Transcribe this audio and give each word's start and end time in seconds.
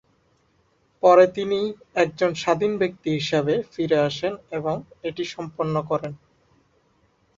পরে 1.03 1.25
তিনি 1.35 1.59
একজন 1.95 2.31
স্বাধীন 2.33 2.71
ব্যক্তি 2.77 3.09
হিসেবে 3.11 3.53
ফিরে 3.73 3.97
আসেন 3.99 4.33
এবং 4.51 4.75
এটি 5.03 5.23
সম্পন্ন 5.33 5.75
করেন। 5.89 6.13